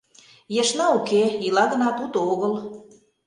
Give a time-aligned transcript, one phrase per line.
[0.61, 2.53] Ешна уке— ила гынат, уто огыл.